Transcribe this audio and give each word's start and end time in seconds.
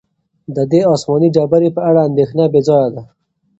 د 0.55 0.57
دې 0.71 0.81
آسماني 0.93 1.29
ډبرې 1.35 1.69
په 1.75 1.81
اړه 1.89 2.01
اندېښنه 2.09 2.43
بې 2.53 2.61
ځایه 2.67 2.89
ده. 2.95 3.03